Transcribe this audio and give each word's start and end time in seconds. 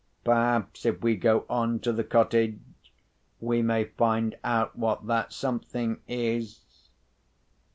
Perhaps, 0.23 0.83
if 0.83 0.99
we 1.03 1.15
go 1.15 1.45
on 1.47 1.79
to 1.81 1.93
the 1.93 2.03
cottage, 2.03 2.57
we 3.39 3.61
may 3.61 3.83
find 3.83 4.35
out 4.43 4.75
what 4.75 5.05
that 5.05 5.31
something 5.31 6.01
is?" 6.07 6.63